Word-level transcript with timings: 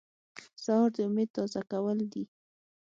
سهار 0.63 0.89
د 0.95 0.97
امید 1.07 1.29
تازه 1.35 1.61
کول 1.71 1.97
دي. 2.11 2.23